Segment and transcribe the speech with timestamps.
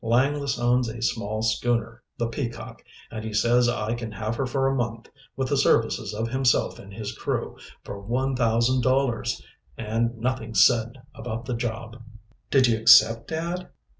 [0.03, 4.65] Langless owns a small schooner, the Peacock, and he says I can have her for
[4.67, 9.43] a month, with the services of himself and his crew, for one thousand dollars
[9.77, 12.01] and nothing said about the job."
[12.49, 13.69] "Did you accept, dad?"